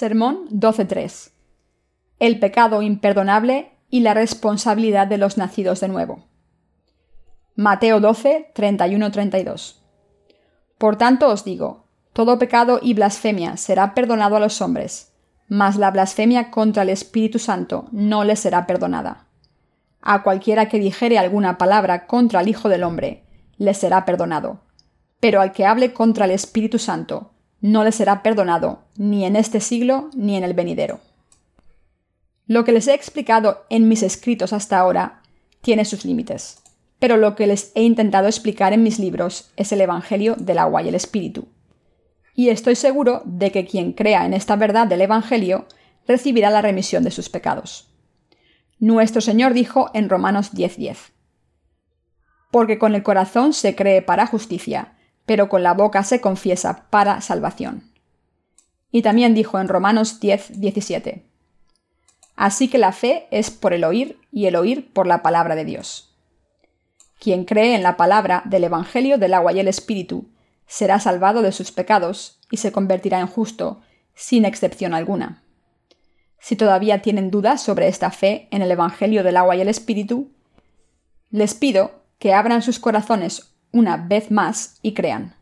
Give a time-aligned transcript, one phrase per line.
[0.00, 1.30] Sermón 12.3.
[2.20, 6.24] El pecado imperdonable y la responsabilidad de los nacidos de nuevo.
[7.54, 9.74] Mateo 12, 31-32.
[10.78, 15.12] Por tanto os digo, todo pecado y blasfemia será perdonado a los hombres,
[15.48, 19.26] mas la blasfemia contra el Espíritu Santo no le será perdonada.
[20.00, 23.26] A cualquiera que dijere alguna palabra contra el Hijo del Hombre,
[23.58, 24.62] le será perdonado.
[25.20, 27.29] Pero al que hable contra el Espíritu Santo,
[27.60, 31.00] no le será perdonado, ni en este siglo ni en el venidero.
[32.46, 35.22] Lo que les he explicado en mis escritos hasta ahora
[35.60, 36.62] tiene sus límites,
[36.98, 40.82] pero lo que les he intentado explicar en mis libros es el Evangelio del agua
[40.82, 41.48] y el Espíritu.
[42.34, 45.66] Y estoy seguro de que quien crea en esta verdad del Evangelio
[46.06, 47.88] recibirá la remisión de sus pecados.
[48.78, 51.12] Nuestro Señor dijo en Romanos 10:10,
[52.50, 54.94] Porque con el corazón se cree para justicia,
[55.26, 57.90] pero con la boca se confiesa para salvación.
[58.92, 61.24] Y también dijo en Romanos 10, 17,
[62.36, 65.64] Así que la fe es por el oír y el oír por la palabra de
[65.64, 66.14] Dios.
[67.18, 70.30] Quien cree en la palabra del Evangelio del agua y el Espíritu
[70.66, 73.82] será salvado de sus pecados y se convertirá en justo,
[74.14, 75.42] sin excepción alguna.
[76.38, 80.30] Si todavía tienen dudas sobre esta fe en el Evangelio del agua y el Espíritu,
[81.30, 85.36] les pido que abran sus corazones una vez más y crean.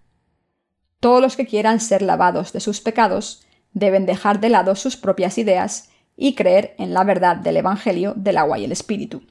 [1.00, 5.38] Todos los que quieran ser lavados de sus pecados deben dejar de lado sus propias
[5.38, 9.22] ideas y creer en la verdad del Evangelio del agua y el Espíritu.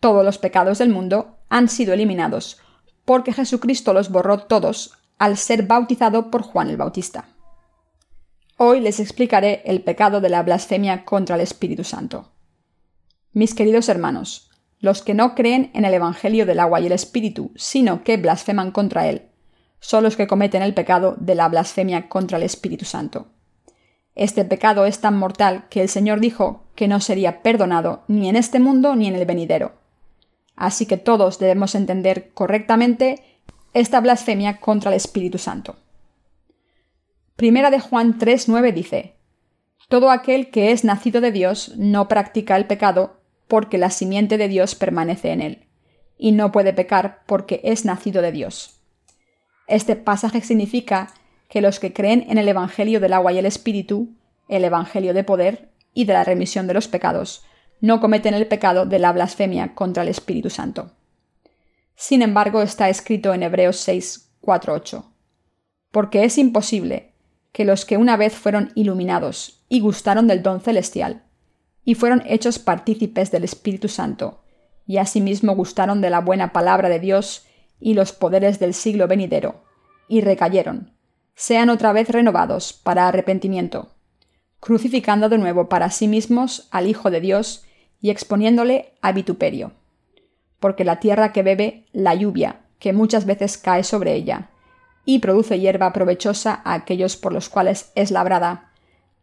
[0.00, 2.58] Todos los pecados del mundo han sido eliminados
[3.04, 7.28] porque Jesucristo los borró todos al ser bautizado por Juan el Bautista.
[8.56, 12.32] Hoy les explicaré el pecado de la blasfemia contra el Espíritu Santo.
[13.32, 14.50] Mis queridos hermanos,
[14.82, 18.72] los que no creen en el Evangelio del agua y el Espíritu, sino que blasfeman
[18.72, 19.22] contra él,
[19.78, 23.28] son los que cometen el pecado de la blasfemia contra el Espíritu Santo.
[24.16, 28.34] Este pecado es tan mortal que el Señor dijo que no sería perdonado ni en
[28.34, 29.72] este mundo ni en el venidero.
[30.56, 33.22] Así que todos debemos entender correctamente
[33.74, 35.76] esta blasfemia contra el Espíritu Santo.
[37.36, 39.14] Primera de Juan 3:9 dice:
[39.88, 43.21] Todo aquel que es nacido de Dios no practica el pecado
[43.52, 45.66] porque la simiente de Dios permanece en él,
[46.16, 48.80] y no puede pecar porque es nacido de Dios.
[49.66, 51.12] Este pasaje significa
[51.50, 54.08] que los que creen en el Evangelio del agua y el Espíritu,
[54.48, 57.44] el Evangelio de poder y de la remisión de los pecados,
[57.82, 60.92] no cometen el pecado de la blasfemia contra el Espíritu Santo.
[61.94, 65.12] Sin embargo, está escrito en Hebreos 6, 4, 8.
[65.90, 67.12] Porque es imposible
[67.52, 71.24] que los que una vez fueron iluminados y gustaron del don celestial,
[71.84, 74.42] y fueron hechos partícipes del Espíritu Santo,
[74.86, 77.46] y asimismo gustaron de la buena palabra de Dios
[77.80, 79.64] y los poderes del siglo venidero,
[80.08, 80.92] y recayeron,
[81.34, 83.94] sean otra vez renovados para arrepentimiento,
[84.60, 87.64] crucificando de nuevo para sí mismos al Hijo de Dios
[88.00, 89.72] y exponiéndole a vituperio.
[90.60, 94.50] Porque la tierra que bebe la lluvia, que muchas veces cae sobre ella,
[95.04, 98.70] y produce hierba provechosa a aquellos por los cuales es labrada,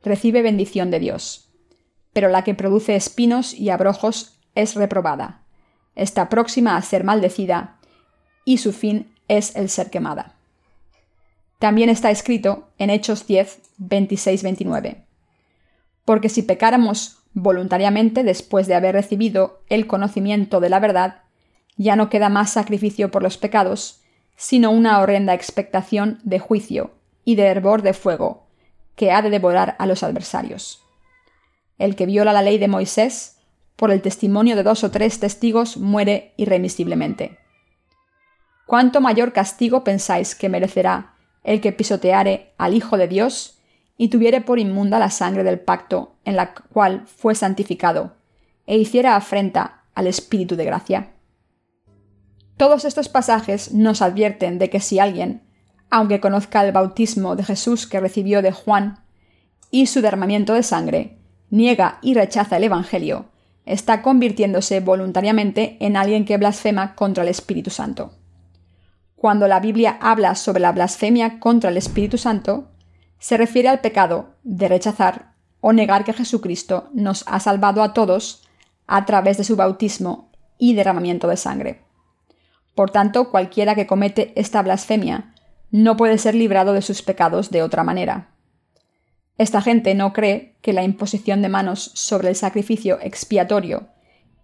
[0.03, 1.48] recibe bendición de Dios
[2.13, 5.43] pero la que produce espinos y abrojos es reprobada.
[5.95, 7.77] Está próxima a ser maldecida,
[8.45, 10.35] y su fin es el ser quemada.
[11.59, 15.05] También está escrito en Hechos 10, 26, 29.
[16.05, 21.21] Porque si pecáramos voluntariamente después de haber recibido el conocimiento de la verdad,
[21.77, 24.01] ya no queda más sacrificio por los pecados,
[24.35, 26.91] sino una horrenda expectación de juicio
[27.23, 28.47] y de hervor de fuego,
[28.95, 30.88] que ha de devorar a los adversarios
[31.79, 33.37] el que viola la ley de Moisés,
[33.75, 37.39] por el testimonio de dos o tres testigos, muere irremisiblemente.
[38.67, 43.57] ¿Cuánto mayor castigo pensáis que merecerá el que pisoteare al Hijo de Dios
[43.97, 48.17] y tuviere por inmunda la sangre del pacto en la cual fue santificado,
[48.67, 51.13] e hiciera afrenta al Espíritu de gracia?
[52.57, 55.43] Todos estos pasajes nos advierten de que si alguien,
[55.89, 58.99] aunque conozca el bautismo de Jesús que recibió de Juan
[59.71, 61.18] y su derramamiento de sangre,
[61.49, 63.25] niega y rechaza el Evangelio,
[63.65, 68.11] está convirtiéndose voluntariamente en alguien que blasfema contra el Espíritu Santo.
[69.15, 72.69] Cuando la Biblia habla sobre la blasfemia contra el Espíritu Santo,
[73.19, 78.47] se refiere al pecado de rechazar o negar que Jesucristo nos ha salvado a todos
[78.87, 81.81] a través de su bautismo y derramamiento de sangre.
[82.75, 85.33] Por tanto, cualquiera que comete esta blasfemia
[85.69, 88.29] no puede ser librado de sus pecados de otra manera.
[89.39, 93.87] Esta gente no cree que la imposición de manos sobre el sacrificio expiatorio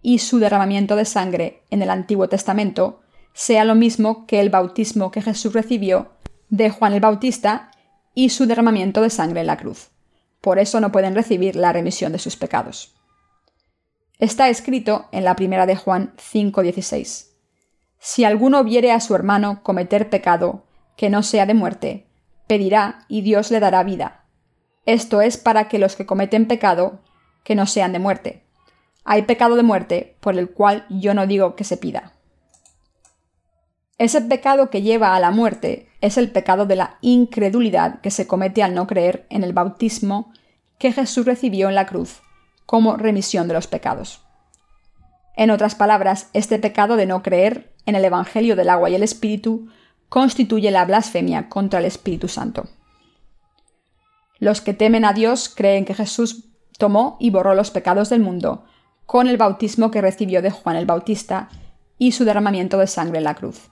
[0.00, 3.02] y su derramamiento de sangre en el Antiguo Testamento
[3.34, 6.12] sea lo mismo que el bautismo que Jesús recibió
[6.48, 7.70] de Juan el Bautista
[8.14, 9.90] y su derramamiento de sangre en la cruz,
[10.40, 12.94] por eso no pueden recibir la remisión de sus pecados.
[14.18, 17.34] Está escrito en la primera de Juan 5:16.
[17.98, 20.64] Si alguno viere a su hermano cometer pecado
[20.96, 22.06] que no sea de muerte,
[22.46, 24.25] pedirá y Dios le dará vida.
[24.86, 27.00] Esto es para que los que cometen pecado
[27.44, 28.44] que no sean de muerte.
[29.04, 32.12] Hay pecado de muerte por el cual yo no digo que se pida.
[33.98, 38.26] Ese pecado que lleva a la muerte es el pecado de la incredulidad que se
[38.26, 40.32] comete al no creer en el bautismo
[40.78, 42.20] que Jesús recibió en la cruz
[42.66, 44.22] como remisión de los pecados.
[45.36, 49.02] En otras palabras, este pecado de no creer en el Evangelio del agua y el
[49.02, 49.68] Espíritu
[50.08, 52.68] constituye la blasfemia contra el Espíritu Santo.
[54.38, 56.44] Los que temen a Dios creen que Jesús
[56.78, 58.64] tomó y borró los pecados del mundo
[59.06, 61.48] con el bautismo que recibió de Juan el Bautista
[61.96, 63.70] y su derramamiento de sangre en la cruz.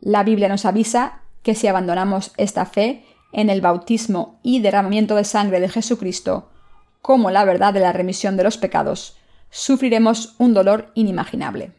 [0.00, 5.24] La Biblia nos avisa que si abandonamos esta fe en el bautismo y derramamiento de
[5.24, 6.50] sangre de Jesucristo,
[7.02, 9.18] como la verdad de la remisión de los pecados,
[9.50, 11.72] sufriremos un dolor inimaginable.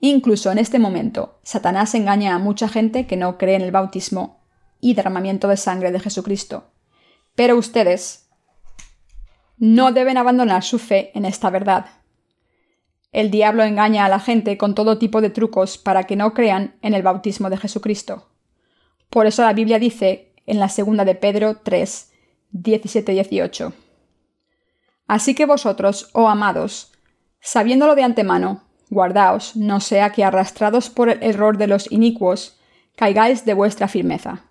[0.00, 4.35] Incluso en este momento, Satanás engaña a mucha gente que no cree en el bautismo
[4.80, 6.70] y derramamiento de sangre de Jesucristo.
[7.34, 8.28] Pero ustedes
[9.58, 11.86] no deben abandonar su fe en esta verdad.
[13.12, 16.76] El diablo engaña a la gente con todo tipo de trucos para que no crean
[16.82, 18.28] en el bautismo de Jesucristo.
[19.08, 22.12] Por eso la Biblia dice en la segunda de Pedro 3,
[22.52, 23.72] 17-18.
[25.06, 26.92] Así que vosotros, oh amados,
[27.40, 32.58] sabiéndolo de antemano, guardaos, no sea que arrastrados por el error de los inicuos,
[32.96, 34.44] caigáis de vuestra firmeza.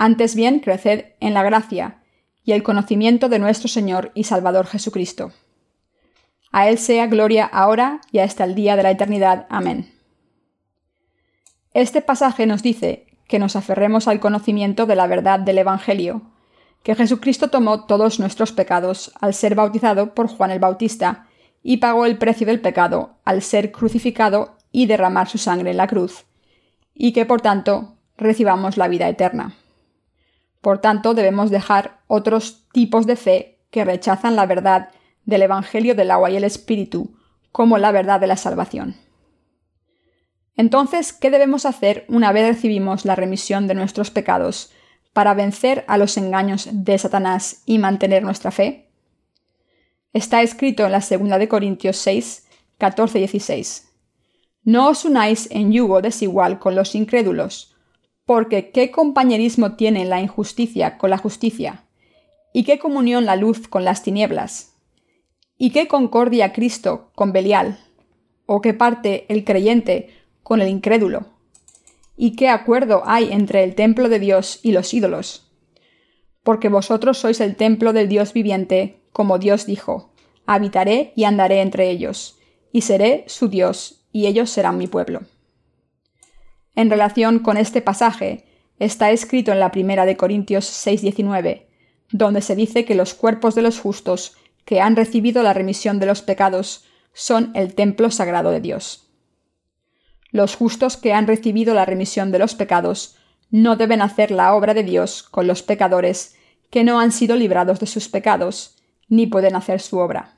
[0.00, 1.98] Antes bien, creced en la gracia
[2.44, 5.32] y el conocimiento de nuestro Señor y Salvador Jesucristo.
[6.52, 9.46] A Él sea gloria ahora y hasta el día de la eternidad.
[9.50, 9.92] Amén.
[11.74, 16.22] Este pasaje nos dice que nos aferremos al conocimiento de la verdad del Evangelio,
[16.84, 21.26] que Jesucristo tomó todos nuestros pecados al ser bautizado por Juan el Bautista
[21.60, 25.88] y pagó el precio del pecado al ser crucificado y derramar su sangre en la
[25.88, 26.24] cruz,
[26.94, 29.56] y que por tanto recibamos la vida eterna.
[30.60, 34.90] Por tanto, debemos dejar otros tipos de fe que rechazan la verdad
[35.24, 37.14] del Evangelio del agua y el Espíritu
[37.52, 38.96] como la verdad de la salvación.
[40.56, 44.72] Entonces, ¿qué debemos hacer una vez recibimos la remisión de nuestros pecados
[45.12, 48.88] para vencer a los engaños de Satanás y mantener nuestra fe?
[50.12, 53.88] Está escrito en la segunda de Corintios 6, 14 y 16.
[54.64, 57.76] No os unáis en yugo desigual con los incrédulos,
[58.28, 61.86] porque ¿qué compañerismo tiene la injusticia con la justicia?
[62.52, 64.74] ¿Y qué comunión la luz con las tinieblas?
[65.56, 67.78] ¿Y qué concordia Cristo con Belial?
[68.44, 70.10] ¿O qué parte el creyente
[70.42, 71.24] con el incrédulo?
[72.18, 75.50] ¿Y qué acuerdo hay entre el templo de Dios y los ídolos?
[76.42, 80.12] Porque vosotros sois el templo del Dios viviente, como Dios dijo,
[80.44, 82.36] habitaré y andaré entre ellos,
[82.72, 85.22] y seré su Dios, y ellos serán mi pueblo.
[86.78, 88.44] En relación con este pasaje,
[88.78, 91.66] está escrito en la primera de Corintios 6:19,
[92.12, 96.06] donde se dice que los cuerpos de los justos que han recibido la remisión de
[96.06, 99.08] los pecados son el templo sagrado de Dios.
[100.30, 103.16] Los justos que han recibido la remisión de los pecados
[103.50, 106.36] no deben hacer la obra de Dios con los pecadores
[106.70, 108.76] que no han sido librados de sus pecados,
[109.08, 110.36] ni pueden hacer su obra.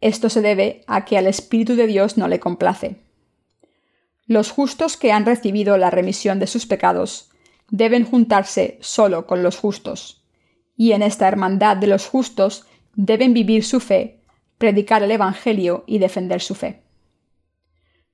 [0.00, 3.07] Esto se debe a que al Espíritu de Dios no le complace.
[4.28, 7.30] Los justos que han recibido la remisión de sus pecados
[7.70, 10.22] deben juntarse solo con los justos,
[10.76, 14.20] y en esta hermandad de los justos deben vivir su fe,
[14.58, 16.82] predicar el Evangelio y defender su fe.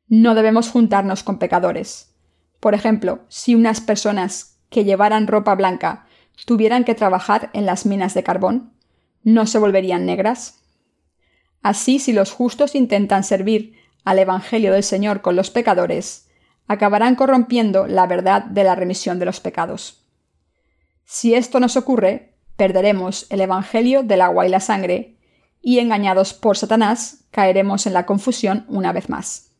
[0.06, 2.14] No debemos juntarnos con pecadores.
[2.60, 6.06] Por ejemplo, si unas personas que llevaran ropa blanca
[6.46, 8.72] tuvieran que trabajar en las minas de carbón,
[9.24, 10.62] ¿no se volverían negras?
[11.60, 13.74] Así, si los justos intentan servir
[14.04, 16.28] al Evangelio del Señor con los pecadores,
[16.66, 20.04] acabarán corrompiendo la verdad de la remisión de los pecados.
[21.04, 25.16] Si esto nos ocurre, perderemos el Evangelio del agua y la sangre,
[25.60, 29.50] y engañados por Satanás, caeremos en la confusión una vez más.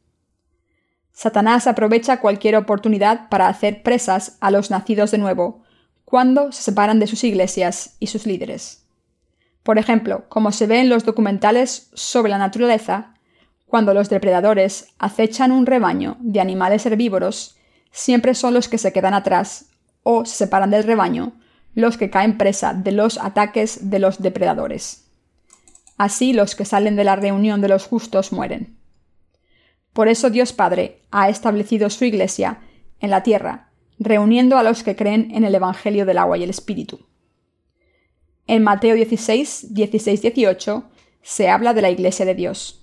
[1.13, 5.63] Satanás aprovecha cualquier oportunidad para hacer presas a los nacidos de nuevo,
[6.05, 8.87] cuando se separan de sus iglesias y sus líderes.
[9.63, 13.14] Por ejemplo, como se ve en los documentales sobre la naturaleza,
[13.75, 17.57] cuando los depredadores acechan un rebaño de animales herbívoros,
[17.91, 19.67] siempre son los que se quedan atrás
[20.05, 21.33] o se separan del rebaño
[21.75, 25.11] los que caen presa de los ataques de los depredadores.
[25.97, 28.79] Así los que salen de la reunión de los justos mueren.
[29.93, 32.61] Por eso Dios Padre ha establecido su Iglesia
[33.01, 36.51] en la tierra, reuniendo a los que creen en el Evangelio del agua y el
[36.51, 37.09] Espíritu.
[38.47, 40.85] En Mateo 16, 16, 18
[41.23, 42.83] se habla de la Iglesia de Dios.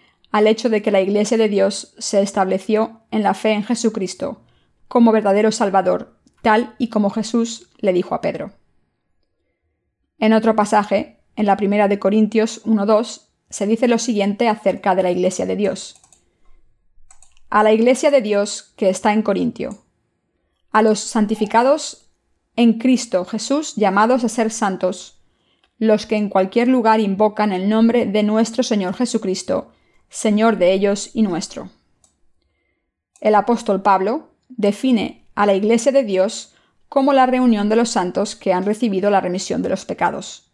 [0.31, 4.41] al hecho de que la Iglesia de Dios se estableció en la fe en Jesucristo
[4.87, 8.51] como verdadero Salvador, tal y como Jesús le dijo a Pedro.
[10.17, 15.03] En otro pasaje, en la primera de Corintios 1.2, se dice lo siguiente acerca de
[15.03, 16.01] la Iglesia de Dios.
[17.49, 19.83] A la Iglesia de Dios que está en Corintio,
[20.71, 22.11] a los santificados
[22.55, 25.21] en Cristo Jesús llamados a ser santos,
[25.77, 29.71] los que en cualquier lugar invocan el nombre de nuestro Señor Jesucristo,
[30.13, 31.69] Señor de ellos y nuestro.
[33.21, 36.53] El apóstol Pablo define a la Iglesia de Dios
[36.89, 40.51] como la reunión de los santos que han recibido la remisión de los pecados.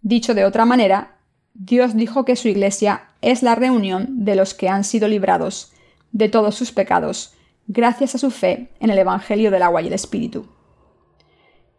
[0.00, 1.16] Dicho de otra manera,
[1.54, 5.72] Dios dijo que su Iglesia es la reunión de los que han sido librados
[6.12, 7.34] de todos sus pecados,
[7.66, 10.46] gracias a su fe en el Evangelio del agua y el Espíritu.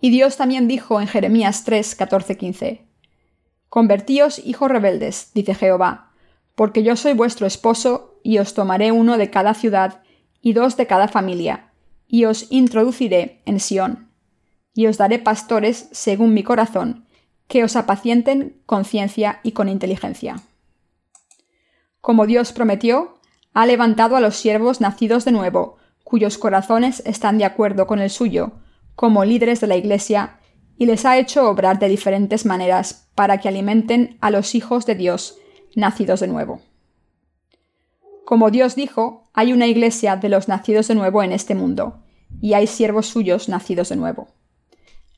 [0.01, 2.85] Y Dios también dijo en Jeremías 3, 14, 15,
[3.69, 6.11] Convertíos, hijos rebeldes, dice Jehová,
[6.55, 10.01] porque yo soy vuestro esposo, y os tomaré uno de cada ciudad,
[10.41, 11.71] y dos de cada familia,
[12.07, 14.09] y os introduciré en Sión,
[14.73, 17.05] y os daré pastores según mi corazón,
[17.47, 20.37] que os apacienten con ciencia y con inteligencia.
[22.01, 23.19] Como Dios prometió,
[23.53, 28.09] ha levantado a los siervos nacidos de nuevo, cuyos corazones están de acuerdo con el
[28.09, 28.53] suyo,
[28.95, 30.39] como líderes de la Iglesia,
[30.77, 34.95] y les ha hecho obrar de diferentes maneras para que alimenten a los hijos de
[34.95, 35.37] Dios
[35.75, 36.61] nacidos de nuevo.
[38.25, 41.99] Como Dios dijo, hay una iglesia de los nacidos de nuevo en este mundo,
[42.41, 44.27] y hay siervos suyos nacidos de nuevo.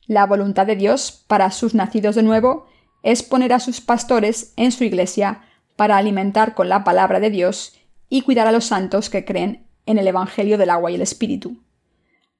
[0.06, 2.66] La voluntad de Dios para sus nacidos de nuevo
[3.02, 5.42] es poner a sus pastores en su iglesia
[5.76, 9.98] para alimentar con la palabra de Dios y cuidar a los santos que creen en
[9.98, 11.62] el Evangelio del agua y el Espíritu.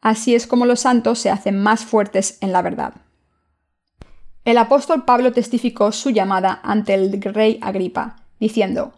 [0.01, 2.95] Así es como los santos se hacen más fuertes en la verdad.
[4.49, 8.95] El apóstol Pablo testificó su llamada ante el rey Agripa, diciendo,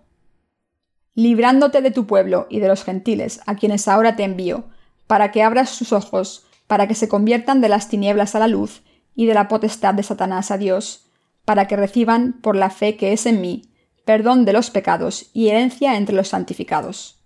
[1.17, 4.67] Librándote de tu pueblo y de los gentiles, a quienes ahora te envío,
[5.09, 8.83] para que abras sus ojos, para que se conviertan de las tinieblas a la luz
[9.17, 11.07] y de la potestad de Satanás a Dios,
[11.45, 13.73] para que reciban, por la fe que es en mí,
[14.05, 17.19] perdón de los pecados y herencia entre los santificados.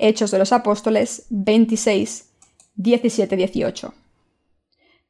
[0.00, 2.28] Hechos de los Apóstoles 26,
[2.76, 4.01] 17-18.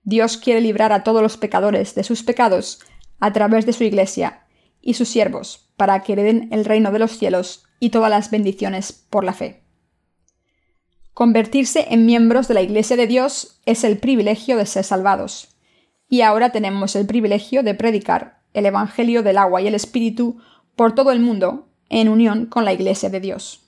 [0.04, 2.80] Dios quiere librar a todos los pecadores de sus pecados
[3.21, 4.47] a través de su Iglesia
[4.80, 8.92] y sus siervos, para que hereden el reino de los cielos y todas las bendiciones
[8.92, 9.62] por la fe.
[11.14, 15.56] Convertirse en miembros de la Iglesia de Dios es el privilegio de ser salvados,
[16.09, 20.38] y ahora tenemos el privilegio de predicar el Evangelio del agua y el Espíritu
[20.75, 23.61] por todo el mundo en unión con la Iglesia de Dios.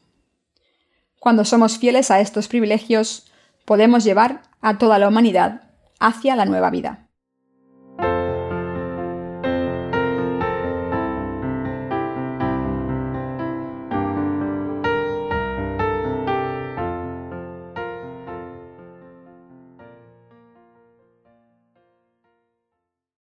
[1.20, 3.30] Cuando somos fieles a estos privilegios,
[3.64, 5.64] podemos llevar a toda la humanidad
[6.06, 7.03] hacia la nueva vida.